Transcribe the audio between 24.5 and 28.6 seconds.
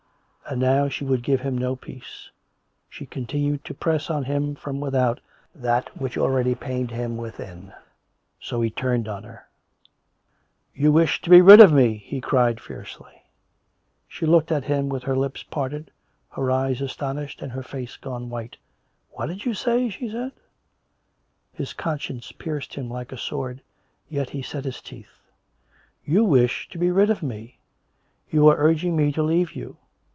his teeth." You wish to be rid of me. You are